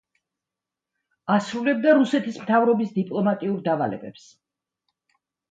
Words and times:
ასრულებდა 1.35 1.93
რუსეთის 1.97 2.39
მთავრობის 2.47 2.91
დიპლომატიურ 2.97 3.61
დავალებებს. 3.69 4.27